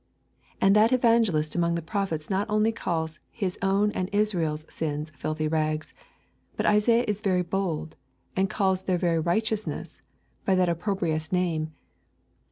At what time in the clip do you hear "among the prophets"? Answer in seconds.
1.53-2.27